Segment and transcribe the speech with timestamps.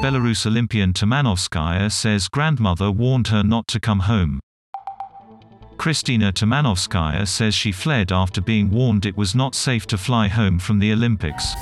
[0.00, 4.38] Belarus Olympian Tsimanouskaya says grandmother warned her not to come home.
[5.76, 10.60] Kristina Tsimanouskaya says she fled after being warned it was not safe to fly home
[10.60, 11.52] from the Olympics.